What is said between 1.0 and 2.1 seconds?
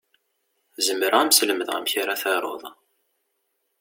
ad m-slemdeɣ amek